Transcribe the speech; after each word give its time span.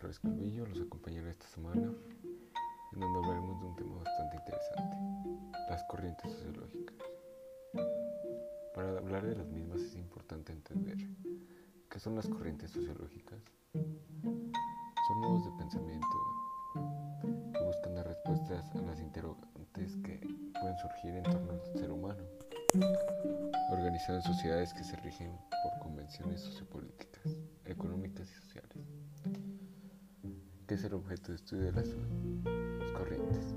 Flores 0.00 0.18
Calvillo, 0.18 0.64
los 0.64 0.80
acompañaré 0.80 1.32
esta 1.32 1.46
semana 1.48 1.92
en 2.94 3.00
donde 3.00 3.18
hablaremos 3.18 3.60
de 3.60 3.66
un 3.66 3.76
tema 3.76 3.98
bastante 3.98 4.36
interesante, 4.38 4.96
las 5.68 5.84
corrientes 5.84 6.32
sociológicas. 6.32 6.96
Para 8.74 8.96
hablar 8.96 9.26
de 9.26 9.36
las 9.36 9.46
mismas 9.48 9.82
es 9.82 9.94
importante 9.96 10.52
entender 10.52 10.96
qué 11.90 12.00
son 12.00 12.16
las 12.16 12.26
corrientes 12.26 12.70
sociológicas. 12.70 13.42
Son 13.74 15.20
modos 15.20 15.44
de 15.44 15.58
pensamiento 15.58 16.08
que 17.52 17.62
buscan 17.62 17.94
dar 17.94 18.06
respuestas 18.06 18.74
a 18.74 18.80
las 18.80 19.00
interrogantes 19.00 19.96
que 19.98 20.18
pueden 20.58 20.78
surgir 20.78 21.16
en 21.16 21.24
torno 21.24 21.52
al 21.52 21.78
ser 21.78 21.92
humano, 21.92 22.24
organizado 23.70 24.16
en 24.16 24.24
sociedades 24.24 24.72
que 24.72 24.82
se 24.82 24.96
rigen 24.96 25.36
por 25.62 25.78
convenciones 25.78 26.40
sociopolíticas, 26.40 27.36
económicas 27.66 28.30
y 28.30 28.34
sociales. 28.34 28.69
¿Qué 30.70 30.76
es 30.76 30.84
el 30.84 30.94
objeto 30.94 31.32
de 31.32 31.34
estudio 31.34 31.64
de 31.64 31.72
las, 31.72 31.88
corrientes? 32.96 33.56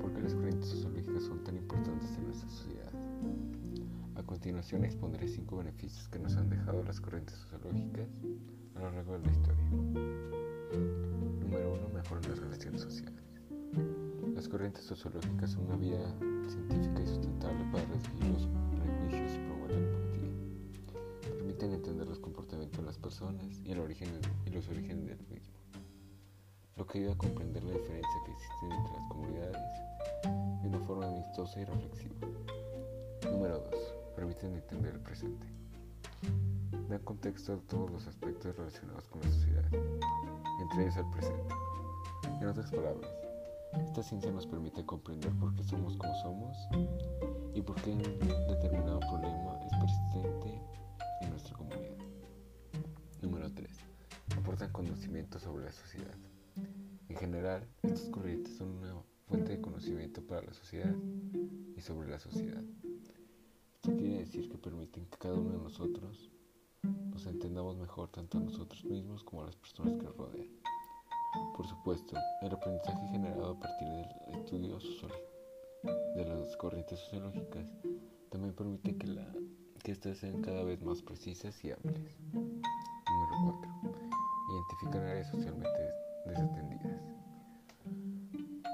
¿Por 0.00 0.12
qué 0.12 0.20
las 0.20 0.34
corrientes 0.34 0.68
sociológicas 0.70 1.22
son 1.22 1.44
tan 1.44 1.56
importantes 1.56 2.10
en 2.16 2.24
nuestra 2.24 2.48
sociedad? 2.48 2.92
A 4.16 4.24
continuación 4.24 4.84
expondré 4.84 5.28
cinco 5.28 5.58
beneficios 5.58 6.08
que 6.08 6.18
nos 6.18 6.34
han 6.34 6.50
dejado 6.50 6.82
las 6.82 7.00
corrientes 7.00 7.36
sociológicas 7.36 8.08
a 8.74 8.80
lo 8.80 8.90
largo 8.90 9.12
de 9.12 9.26
la 9.26 9.30
historia. 9.30 9.64
Número 11.38 11.74
uno, 11.74 11.88
mejoran 11.94 12.28
las 12.28 12.40
relaciones 12.40 12.80
sociales. 12.80 13.22
Las 14.34 14.48
corrientes 14.48 14.82
sociológicas 14.86 15.52
son 15.52 15.66
una 15.66 15.76
vía 15.76 16.04
científica 16.48 17.00
y 17.00 17.06
sustentable 17.06 17.64
para 17.70 17.84
recibir 17.84 18.24
los 18.32 18.48
prejuicios 18.74 19.34
y 19.36 19.46
promover 19.46 19.70
la 19.70 19.78
empatía. 19.78 21.32
Permiten 21.36 21.72
entender 21.74 22.08
los 22.08 22.18
comportamientos 22.18 22.80
de 22.80 22.86
las 22.86 22.98
personas 22.98 23.60
y, 23.64 23.70
y 23.70 23.74
los 23.74 23.84
orígenes 24.68 25.06
del 25.06 25.18
mismo 25.30 25.57
lo 26.78 26.86
que 26.86 26.98
ayuda 26.98 27.12
a 27.12 27.18
comprender 27.18 27.64
la 27.64 27.72
diferencia 27.72 28.22
que 28.24 28.30
existe 28.30 28.66
entre 28.66 28.92
las 28.94 29.08
comunidades 29.08 29.62
de 30.62 30.68
una 30.68 30.78
forma 30.86 31.08
amistosa 31.08 31.60
y 31.60 31.64
reflexiva. 31.64 32.14
Número 33.24 33.58
2. 33.58 33.74
Permiten 34.14 34.54
entender 34.54 34.94
el 34.94 35.00
presente. 35.00 35.46
Dan 36.88 37.00
contexto 37.00 37.54
a 37.54 37.56
todos 37.68 37.90
los 37.90 38.06
aspectos 38.06 38.56
relacionados 38.56 39.08
con 39.08 39.20
la 39.22 39.28
sociedad, 39.28 39.64
entre 40.60 40.82
ellos 40.82 40.96
el 40.96 41.10
presente. 41.10 41.54
En 42.40 42.46
otras 42.46 42.70
palabras, 42.70 43.10
esta 43.84 44.02
ciencia 44.02 44.30
nos 44.30 44.46
permite 44.46 44.86
comprender 44.86 45.32
por 45.32 45.54
qué 45.56 45.64
somos 45.64 45.96
como 45.96 46.14
somos 46.22 46.56
y 47.54 47.60
por 47.60 47.74
qué 47.82 47.90
un 47.90 48.02
determinado 48.48 49.00
problema 49.00 49.58
es 49.66 49.76
persistente 49.78 50.62
en 51.22 51.30
nuestra 51.30 51.56
comunidad. 51.56 51.96
Número 53.20 53.52
3. 53.52 53.68
Aportan 54.38 54.70
conocimiento 54.70 55.40
sobre 55.40 55.64
la 55.64 55.72
sociedad. 55.72 56.14
En 57.18 57.32
general, 57.32 57.66
estas 57.82 58.08
corrientes 58.10 58.56
son 58.56 58.78
una 58.78 58.94
fuente 59.26 59.50
de 59.50 59.60
conocimiento 59.60 60.22
para 60.22 60.40
la 60.40 60.52
sociedad 60.52 60.94
y 61.76 61.80
sobre 61.80 62.08
la 62.08 62.20
sociedad. 62.20 62.62
Esto 63.74 63.96
quiere 63.96 64.18
decir 64.18 64.48
que 64.48 64.56
permiten 64.56 65.04
que 65.06 65.18
cada 65.18 65.34
uno 65.34 65.50
de 65.50 65.58
nosotros 65.58 66.30
nos 66.84 67.26
entendamos 67.26 67.76
mejor 67.76 68.08
tanto 68.12 68.38
a 68.38 68.42
nosotros 68.42 68.84
mismos 68.84 69.24
como 69.24 69.42
a 69.42 69.46
las 69.46 69.56
personas 69.56 69.96
que 69.96 70.04
nos 70.04 70.16
rodean. 70.16 70.46
Por 71.56 71.66
supuesto, 71.66 72.16
el 72.40 72.52
aprendizaje 72.52 73.08
generado 73.08 73.50
a 73.50 73.58
partir 73.58 73.88
del 73.88 74.38
estudio 74.38 74.78
de 76.14 76.24
las 76.24 76.56
corrientes 76.56 77.00
sociológicas 77.00 77.66
también 78.30 78.54
permite 78.54 78.96
que, 78.96 79.08
la, 79.08 79.26
que 79.82 79.90
estas 79.90 80.18
sean 80.18 80.40
cada 80.40 80.62
vez 80.62 80.80
más 80.84 81.02
precisas 81.02 81.64
y 81.64 81.72
amplias. 81.72 82.16
Número 82.32 83.58
4. 83.60 83.90
Identificar 84.52 85.02
áreas 85.02 85.28
socialmente 85.32 86.07
desatendidas. 86.28 87.02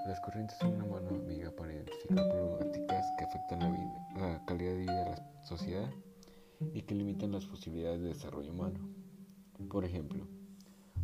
Las 0.06 0.20
corrientes 0.20 0.56
son 0.59 0.75
una 0.75 0.84
mano 0.84 1.09
amiga 1.09 1.50
para 1.56 1.72
identificar 1.72 2.28
problemáticas 2.28 3.04
que 3.19 3.25
afectan 3.25 3.60
la, 3.60 3.70
vida, 3.70 4.09
la 4.16 4.44
calidad 4.44 4.72
de 4.72 4.78
vida 4.78 5.04
de 5.04 5.10
la 5.10 5.44
sociedad 5.44 5.91
y 6.72 6.82
que 6.82 6.94
limitan 6.94 7.32
las 7.32 7.47
posibilidades 7.47 8.03
de 8.03 8.09
desarrollo 8.09 8.53
humano. 8.53 8.78
Por 9.70 9.84
ejemplo, 9.84 10.26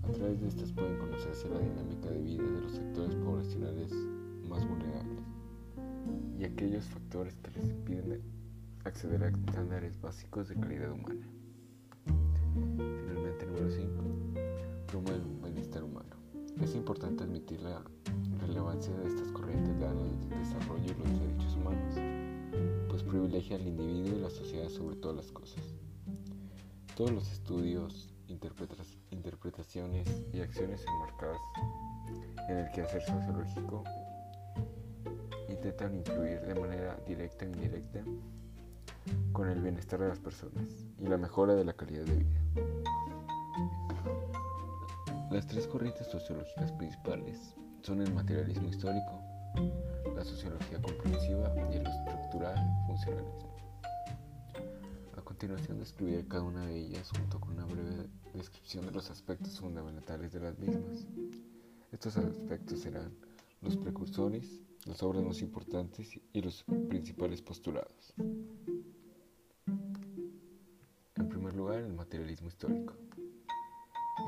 a 0.03 0.12
través 0.12 0.41
de 0.41 0.49
estas 0.49 0.72
pueden 0.72 0.99
conocerse 0.99 1.49
la 1.49 1.59
dinámica 1.59 2.10
de 2.10 2.21
vida 2.21 2.43
de 2.43 2.60
los 2.60 2.72
sectores 2.72 3.15
poblacionales 3.16 3.93
más 4.49 4.66
vulnerables 4.69 5.25
y 6.39 6.44
aquellos 6.44 6.84
factores 6.84 7.37
que 7.39 7.50
les 7.53 7.71
impiden 7.71 8.22
acceder 8.84 9.22
a 9.25 9.28
estándares 9.28 10.00
básicos 10.00 10.49
de 10.49 10.56
calidad 10.56 10.93
humana. 10.93 11.40
Importante 16.91 17.23
admitir 17.23 17.61
la 17.61 17.81
relevancia 18.41 18.93
de 18.93 19.06
estas 19.06 19.31
corrientes 19.31 19.77
en 19.77 19.83
el 19.83 20.28
desarrollo 20.28 20.89
de 20.89 20.95
los 20.99 21.21
derechos 21.21 21.55
humanos, 21.55 21.95
pues 22.89 23.05
privilegia 23.05 23.55
al 23.55 23.69
individuo 23.69 24.17
y 24.19 24.21
la 24.21 24.28
sociedad 24.28 24.69
sobre 24.69 24.97
todas 24.97 25.19
las 25.19 25.31
cosas. 25.31 25.62
Todos 26.97 27.12
los 27.12 27.31
estudios, 27.31 28.12
interpretaciones 28.27 30.09
y 30.33 30.41
acciones 30.41 30.84
enmarcadas 30.84 31.39
en 32.49 32.56
el 32.56 32.73
quehacer 32.73 33.03
sociológico 33.03 33.84
intentan 35.49 35.95
influir 35.95 36.41
de 36.41 36.57
manera 36.57 36.99
directa 37.07 37.45
e 37.45 37.51
indirecta 37.51 38.03
con 39.33 39.49
el 39.49 39.61
bienestar 39.61 40.01
de 40.01 40.09
las 40.09 40.19
personas 40.19 40.67
y 40.99 41.07
la 41.07 41.19
mejora 41.19 41.55
de 41.55 41.65
la 41.65 41.72
calidad 41.72 42.05
de 42.05 42.17
vida. 42.17 43.20
Las 45.31 45.47
tres 45.47 45.69
corrientes 45.69 46.09
sociológicas 46.09 46.73
principales 46.73 47.55
son 47.83 48.03
el 48.03 48.13
materialismo 48.13 48.69
histórico, 48.69 49.23
la 50.13 50.25
sociología 50.25 50.83
comprensiva 50.83 51.55
y 51.73 51.77
el 51.77 51.87
estructural 51.87 52.57
funcionalismo. 52.89 53.55
A 55.17 55.23
continuación 55.23 55.79
describiré 55.79 56.27
cada 56.27 56.43
una 56.43 56.67
de 56.67 56.77
ellas 56.81 57.11
junto 57.17 57.39
con 57.39 57.53
una 57.53 57.65
breve 57.65 58.09
descripción 58.35 58.87
de 58.87 58.91
los 58.91 59.09
aspectos 59.09 59.61
fundamentales 59.61 60.33
de 60.33 60.41
las 60.41 60.59
mismas. 60.59 61.07
Estos 61.93 62.17
aspectos 62.17 62.81
serán 62.81 63.17
los 63.61 63.77
precursores, 63.77 64.61
las 64.85 65.01
obras 65.05 65.23
más 65.23 65.43
importantes 65.43 66.11
y 66.33 66.43
los 66.43 66.65
principales 66.89 67.41
postulados. 67.41 68.15
En 71.15 71.29
primer 71.29 71.55
lugar, 71.55 71.79
el 71.79 71.93
materialismo 71.93 72.49
histórico. 72.49 72.95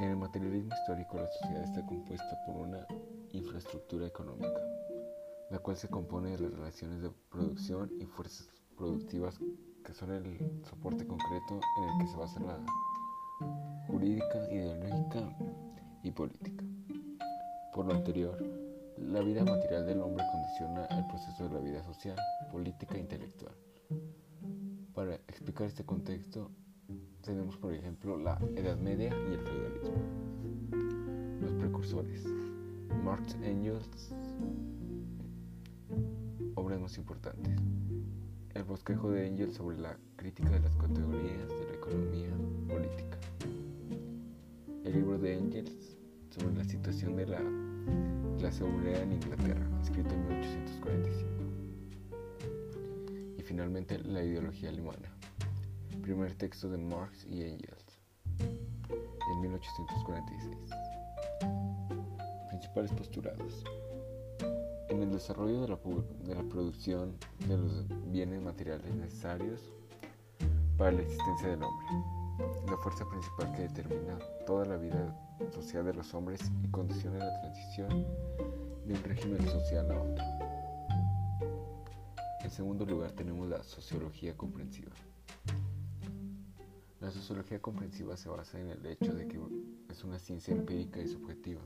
En 0.01 0.11
el 0.11 0.17
materialismo 0.17 0.75
histórico 0.75 1.17
la 1.17 1.29
sociedad 1.29 1.65
está 1.65 1.85
compuesta 1.87 2.39
por 2.47 2.57
una 2.57 2.87
infraestructura 3.33 4.07
económica, 4.07 4.61
la 5.51 5.59
cual 5.59 5.77
se 5.77 5.89
compone 5.89 6.31
de 6.31 6.39
las 6.39 6.53
relaciones 6.53 7.03
de 7.03 7.11
producción 7.31 7.91
y 8.01 8.07
fuerzas 8.07 8.49
productivas 8.77 9.39
que 9.85 9.95
son 9.95 10.13
el 10.13 10.39
soporte 10.65 11.07
concreto 11.07 11.61
en 11.79 11.85
el 11.85 11.99
que 12.01 12.07
se 12.07 12.17
basa 12.17 12.41
la 12.41 12.59
jurídica, 13.87 14.51
ideológica 14.51 15.37
y 16.03 16.11
política. 16.11 16.65
Por 17.73 17.87
lo 17.87 17.95
anterior, 17.95 18.39
la 18.99 19.21
vida 19.21 19.45
material 19.45 19.87
del 19.87 20.01
hombre 20.01 20.25
condiciona 20.31 20.87
el 20.87 21.07
proceso 21.07 21.49
de 21.49 21.55
la 21.55 21.61
vida 21.61 21.83
social, 21.85 22.17
política 22.51 22.97
e 22.97 23.01
intelectual. 23.01 23.55
Para 24.95 25.15
explicar 25.15 25.67
este 25.67 25.85
contexto, 25.85 26.51
tenemos 27.23 27.57
por 27.57 27.73
ejemplo 27.73 28.19
la 28.19 28.37
Edad 28.57 28.77
Media 28.79 29.11
y 29.11 29.35
el 29.35 29.41
feudalismo. 29.41 30.03
Los 31.41 31.53
precursores. 31.55 32.27
Marx 33.05 33.37
Engels. 33.43 34.13
Obras 36.57 36.81
más 36.81 36.99
importantes. 36.99 37.53
El 38.55 38.65
bosquejo 38.65 39.11
de 39.11 39.27
Engels 39.27 39.55
sobre 39.55 39.79
la 39.79 39.97
crítica 40.17 40.51
de 40.51 40.61
las 40.61 40.77
categorías 40.77 41.49
de 41.49 41.65
la 41.65 41.75
economía 41.75 42.31
política. 42.69 43.19
El 44.85 44.93
libro 44.93 45.19
de 45.19 45.39
Engels 45.39 45.97
sobre 46.31 46.55
la 46.57 46.65
situación 46.65 47.17
de 47.17 47.27
la 47.27 47.41
clase 48.39 48.65
obrera 48.65 49.01
en 49.01 49.13
Inglaterra, 49.13 49.65
escrito 49.81 50.11
en 50.11 50.29
1845. 50.29 51.31
Y 53.39 53.43
finalmente 53.43 53.99
la 54.01 54.23
ideología 54.25 54.69
alemana 54.71 55.12
primer 56.01 56.35
texto 56.35 56.69
de 56.69 56.79
Marx 56.79 57.27
y 57.27 57.43
Engels, 57.43 58.01
en 58.41 59.41
1846. 59.41 60.57
Principales 62.49 62.93
postulados. 62.93 63.65
En 64.89 65.03
el 65.03 65.13
desarrollo 65.13 65.63
de 65.63 65.69
la, 65.69 65.79
de 66.25 66.35
la 66.35 66.43
producción 66.51 67.17
de 67.47 67.57
los 67.57 67.87
bienes 68.11 68.43
materiales 68.43 68.95
necesarios 68.95 69.73
para 70.77 70.93
la 70.93 71.03
existencia 71.03 71.49
del 71.49 71.63
hombre, 71.63 71.87
la 72.69 72.77
fuerza 72.79 73.09
principal 73.09 73.53
que 73.53 73.63
determina 73.63 74.19
toda 74.47 74.65
la 74.65 74.77
vida 74.77 75.17
social 75.51 75.85
de 75.85 75.95
los 75.95 76.13
hombres 76.15 76.41
y 76.63 76.69
condiciona 76.69 77.19
la 77.19 77.41
transición 77.41 78.07
de 78.87 78.95
un 78.95 79.03
régimen 79.05 79.45
social 79.49 79.91
a 79.91 80.01
otro. 80.01 80.25
En 82.43 82.51
segundo 82.51 82.85
lugar 82.85 83.13
tenemos 83.13 83.49
la 83.49 83.63
sociología 83.63 84.37
comprensiva. 84.37 84.93
La 87.03 87.11
sociología 87.11 87.61
comprensiva 87.61 88.17
se 88.17 88.29
basa 88.29 88.61
en 88.61 88.69
el 88.69 88.87
hecho 88.87 89.13
de 89.13 89.27
que 89.27 89.37
es 89.89 90.05
una 90.05 90.21
ciencia 90.21 90.55
empírica 90.55 91.01
y 91.01 91.09
subjetiva, 91.09 91.61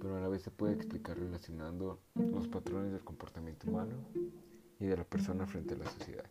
pero 0.00 0.16
a 0.16 0.20
la 0.20 0.28
vez 0.28 0.40
se 0.40 0.50
puede 0.50 0.72
explicar 0.72 1.18
relacionando 1.18 2.00
los 2.14 2.48
patrones 2.48 2.92
del 2.92 3.04
comportamiento 3.04 3.68
humano 3.68 3.92
y 4.80 4.86
de 4.86 4.96
la 4.96 5.04
persona 5.04 5.46
frente 5.46 5.74
a 5.74 5.76
la 5.76 5.84
sociedad. 5.84 6.24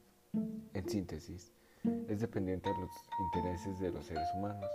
En 0.73 0.89
síntesis, 0.89 1.53
es 2.07 2.21
dependiente 2.21 2.71
de 2.71 2.79
los 2.79 2.89
intereses 3.27 3.79
de 3.79 3.91
los 3.91 4.03
seres 4.03 4.27
humanos, 4.35 4.65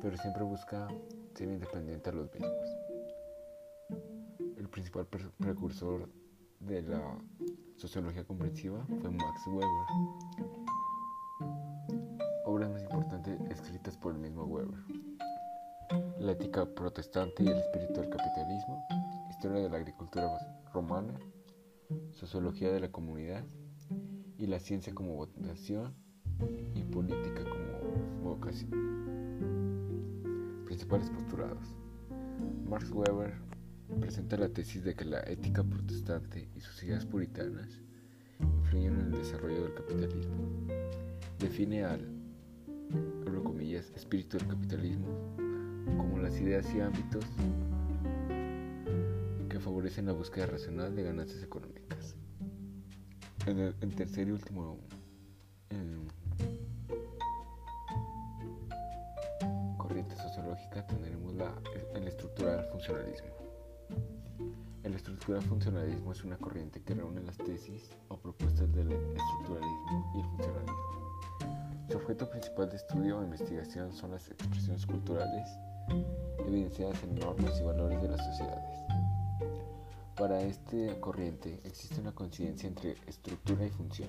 pero 0.00 0.16
siempre 0.16 0.42
busca 0.42 0.88
ser 1.34 1.50
independiente 1.50 2.08
a 2.08 2.14
los 2.14 2.32
mismos. 2.32 2.70
El 4.56 4.66
principal 4.70 5.06
precursor 5.06 6.08
de 6.60 6.80
la 6.80 7.18
sociología 7.76 8.24
comprensiva 8.24 8.82
fue 9.02 9.10
Max 9.10 9.46
Weber, 9.46 9.86
importantes 13.20 13.58
escritas 13.58 13.96
por 13.96 14.14
el 14.14 14.20
mismo 14.20 14.44
Weber. 14.44 14.78
La 16.18 16.32
ética 16.32 16.66
protestante 16.66 17.42
y 17.42 17.48
el 17.48 17.58
espíritu 17.58 18.00
del 18.00 18.10
capitalismo, 18.10 18.86
historia 19.30 19.62
de 19.62 19.68
la 19.68 19.76
agricultura 19.76 20.28
romana, 20.72 21.14
sociología 22.12 22.72
de 22.72 22.80
la 22.80 22.90
comunidad 22.90 23.44
y 24.38 24.46
la 24.46 24.58
ciencia 24.58 24.94
como 24.94 25.16
vocación 25.16 25.94
y 26.74 26.82
política 26.84 27.44
como 27.44 28.30
vocación. 28.30 28.70
Principales 30.64 31.10
postulados. 31.10 31.74
Max 32.66 32.90
Weber 32.90 33.34
presenta 34.00 34.36
la 34.36 34.48
tesis 34.48 34.84
de 34.84 34.94
que 34.94 35.04
la 35.04 35.20
ética 35.22 35.64
protestante 35.64 36.48
y 36.54 36.60
sus 36.60 36.82
ideas 36.84 37.04
puritanas 37.04 37.80
influyen 38.38 38.94
en 38.94 39.00
el 39.06 39.12
desarrollo 39.12 39.64
del 39.64 39.74
capitalismo. 39.74 40.36
Define 41.38 41.84
al 41.84 42.19
abro 43.26 43.44
comillas, 43.44 43.90
espíritu 43.94 44.38
del 44.38 44.48
capitalismo, 44.48 45.08
como 45.96 46.18
las 46.18 46.38
ideas 46.40 46.66
y 46.74 46.80
ámbitos 46.80 47.24
que 49.48 49.58
favorecen 49.58 50.06
la 50.06 50.12
búsqueda 50.12 50.46
racional 50.46 50.94
de 50.94 51.02
ganancias 51.02 51.42
económicas. 51.42 52.16
En, 53.46 53.58
el, 53.58 53.94
tercer 53.94 54.28
y 54.28 54.32
último 54.32 54.78
corriente 59.78 60.14
sociológica 60.16 60.86
tendremos 60.86 61.34
la, 61.34 61.52
el 61.94 62.06
estructural 62.06 62.64
funcionalismo. 62.70 63.30
El 64.82 64.94
estructural 64.94 65.42
funcionalismo 65.42 66.12
es 66.12 66.24
una 66.24 66.36
corriente 66.36 66.82
que 66.82 66.94
reúne 66.94 67.22
las 67.22 67.36
tesis 67.38 67.90
o 68.08 68.16
propuestas 68.16 68.49
objeto 72.10 72.28
principal 72.28 72.68
de 72.68 72.76
estudio 72.76 73.18
o 73.18 73.22
investigación 73.22 73.92
son 73.92 74.10
las 74.10 74.28
expresiones 74.28 74.84
culturales 74.84 75.48
evidenciadas 76.44 77.00
en 77.04 77.14
normas 77.14 77.60
y 77.60 77.62
valores 77.62 78.02
de 78.02 78.08
las 78.08 78.26
sociedades. 78.26 78.80
Para 80.16 80.42
esta 80.42 80.76
corriente 80.98 81.60
existe 81.62 82.00
una 82.00 82.10
coincidencia 82.10 82.66
entre 82.66 82.96
estructura 83.06 83.64
y 83.64 83.70
función, 83.70 84.08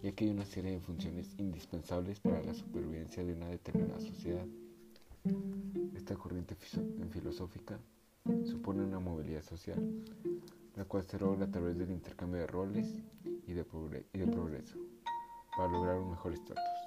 ya 0.00 0.12
que 0.12 0.26
hay 0.26 0.30
una 0.30 0.44
serie 0.44 0.70
de 0.70 0.80
funciones 0.80 1.34
indispensables 1.36 2.20
para 2.20 2.40
la 2.40 2.54
supervivencia 2.54 3.24
de 3.24 3.32
una 3.32 3.48
determinada 3.48 4.00
sociedad. 4.00 4.46
Esta 5.96 6.14
corriente 6.14 6.54
filosófica 7.10 7.80
supone 8.44 8.84
una 8.84 9.00
movilidad 9.00 9.42
social, 9.42 9.82
la 10.76 10.84
cual 10.84 11.02
se 11.02 11.18
logra 11.18 11.46
a 11.46 11.50
través 11.50 11.76
del 11.76 11.90
intercambio 11.90 12.42
de 12.42 12.46
roles 12.46 12.94
y 13.44 13.54
de, 13.54 13.64
progreso, 13.64 14.78
para 15.56 15.68
lograr 15.68 15.98
un 15.98 16.10
mejor 16.10 16.32
estatus. 16.32 16.83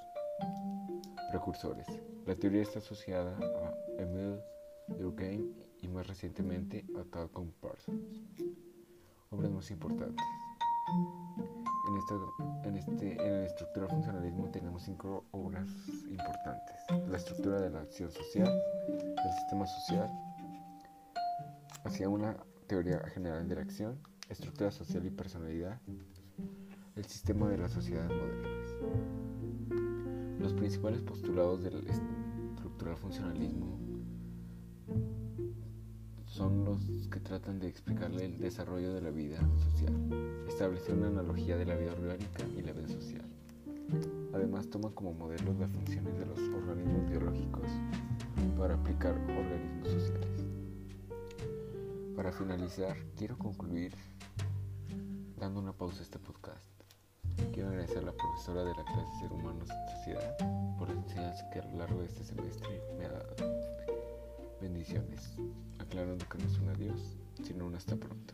Precursores. 1.31 1.87
La 2.25 2.35
teoría 2.35 2.61
está 2.61 2.79
asociada 2.79 3.37
a 3.37 4.01
Emile 4.01 4.41
Durkheim 4.87 5.53
y 5.81 5.87
más 5.87 6.07
recientemente 6.07 6.85
a 6.95 7.03
Malcolm 7.15 7.51
Parsons. 7.61 8.23
Obras 9.29 9.51
más 9.51 9.71
importantes. 9.71 10.25
En, 11.87 12.69
en, 12.69 12.75
este, 12.77 13.13
en 13.13 13.33
el 13.33 13.45
estructura 13.45 13.87
funcionalismo 13.87 14.49
tenemos 14.51 14.83
cinco 14.83 15.25
obras 15.31 15.69
importantes. 16.09 16.75
La 17.09 17.17
estructura 17.17 17.61
de 17.61 17.69
la 17.69 17.81
acción 17.81 18.11
social, 18.11 18.61
el 18.89 19.33
sistema 19.39 19.65
social, 19.65 20.09
hacia 21.83 22.09
una 22.09 22.37
teoría 22.67 22.99
general 23.13 23.47
de 23.47 23.55
la 23.55 23.61
acción, 23.61 23.99
estructura 24.29 24.71
social 24.71 25.05
y 25.05 25.09
personalidad, 25.09 25.79
el 26.95 27.05
sistema 27.05 27.49
de 27.49 27.57
las 27.57 27.71
sociedades 27.71 28.09
modernas. 28.09 29.36
Principales 30.57 31.01
postulados 31.01 31.63
del 31.63 31.87
estructural 31.87 32.97
funcionalismo 32.97 33.77
son 36.25 36.65
los 36.65 37.07
que 37.09 37.19
tratan 37.19 37.59
de 37.59 37.67
explicarle 37.67 38.25
el 38.25 38.39
desarrollo 38.39 38.93
de 38.93 39.01
la 39.01 39.11
vida 39.11 39.39
social, 39.57 39.93
establecer 40.47 40.95
una 40.95 41.07
analogía 41.07 41.57
de 41.57 41.65
la 41.65 41.75
vida 41.75 41.93
orgánica 41.93 42.43
y 42.57 42.61
la 42.63 42.73
vida 42.73 42.87
social. 42.87 43.25
Además 44.33 44.67
toma 44.69 44.89
como 44.89 45.13
modelo 45.13 45.53
las 45.59 45.71
funciones 45.71 46.17
de 46.17 46.25
los 46.25 46.39
organismos 46.39 47.09
biológicos 47.09 47.69
para 48.57 48.73
aplicar 48.73 49.13
organismos 49.15 49.89
sociales. 49.89 50.45
Para 52.15 52.31
finalizar, 52.31 52.97
quiero 53.15 53.37
concluir 53.37 53.93
dando 55.39 55.59
una 55.59 55.73
pausa 55.73 55.99
a 55.99 56.03
este 56.03 56.17
podcast. 56.17 56.76
Quiero 57.53 57.69
agradecer 57.69 57.99
a 57.99 58.01
la 58.01 58.11
profesora 58.11 58.63
de 58.63 58.73
la 58.75 58.83
clase 58.83 59.19
Ser 59.19 59.31
Humanos 59.31 59.69
y 59.69 59.91
Sociedad 59.97 60.37
por 60.77 60.89
la 60.89 60.95
enseñanza 60.95 61.49
que 61.49 61.59
a 61.59 61.65
lo 61.65 61.77
largo 61.77 61.99
de 61.99 62.05
este 62.07 62.23
semestre 62.23 62.81
me 62.97 63.05
ha 63.05 63.09
dado. 63.09 63.35
Bendiciones, 64.61 65.37
aclarando 65.79 66.27
que 66.27 66.37
no 66.37 66.45
es 66.45 66.57
un 66.59 66.69
adiós, 66.69 67.17
sino 67.43 67.65
un 67.65 67.75
hasta 67.75 67.95
pronto. 67.95 68.33